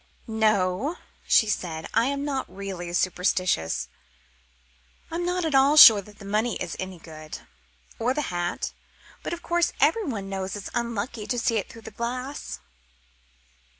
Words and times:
"No," 0.25 0.95
she 1.27 1.45
said, 1.47 1.85
"I 1.93 2.07
am 2.07 2.25
not 2.25 2.49
really 2.51 2.91
superstitious; 2.91 3.87
I'm 5.11 5.23
not 5.23 5.45
at 5.45 5.53
all 5.53 5.77
sure 5.77 6.01
that 6.01 6.17
the 6.17 6.25
money 6.25 6.55
is 6.55 6.75
any 6.79 6.97
good, 6.97 7.37
or 7.99 8.15
the 8.15 8.23
hat, 8.33 8.73
but 9.21 9.31
of 9.31 9.43
course 9.43 9.73
everyone 9.79 10.27
knows 10.27 10.55
it's 10.55 10.71
unlucky 10.73 11.27
to 11.27 11.37
see 11.37 11.57
it 11.57 11.69
through 11.69 11.83
glass." 11.83 12.57